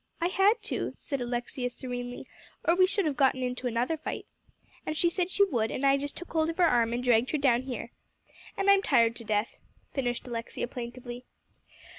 [0.19, 2.25] "I had to," said Alexia serenely,
[2.63, 4.25] "or we should have gotten into another fight.
[4.83, 7.29] And she said she would, and I just took hold of her arm, and dragged
[7.29, 7.91] her down here.
[8.57, 9.59] And I'm tired to death,"
[9.93, 11.25] finished Alexia plaintively.